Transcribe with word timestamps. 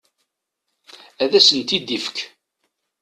Ad 1.23 1.31
asent-t-id-ifek. 1.39 2.17